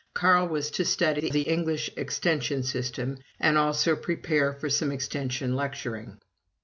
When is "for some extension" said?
4.51-5.55